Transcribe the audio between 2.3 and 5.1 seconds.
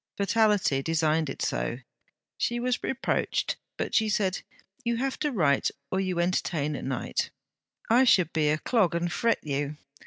She was reproached, but she said: 'You